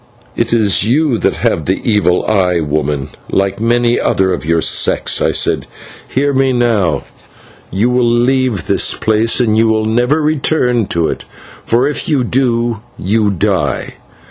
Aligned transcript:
"It 0.35 0.51
is 0.51 0.83
you 0.83 1.19
that 1.19 1.35
have 1.35 1.65
the 1.65 1.79
evil 1.87 2.25
eye, 2.25 2.59
woman, 2.59 3.09
like 3.31 3.59
many 3.61 3.99
another 3.99 4.33
of 4.33 4.43
your 4.47 4.59
sex!" 4.59 5.21
I 5.21 5.29
said. 5.31 5.67
"Hear 6.07 6.33
me, 6.33 6.53
now: 6.53 7.03
you 7.69 7.91
will 7.91 8.09
leave 8.09 8.65
this 8.65 8.95
place, 8.95 9.39
and 9.39 9.55
you 9.55 9.67
will 9.67 9.85
never 9.85 10.19
return 10.19 10.87
to 10.87 11.07
it, 11.07 11.23
for 11.63 11.85
if 11.87 12.09
you 12.09 12.23
do, 12.23 12.81
you 12.97 13.29
die! 13.29 13.97